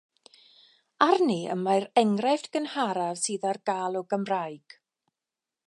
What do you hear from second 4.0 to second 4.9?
o Gymraeg.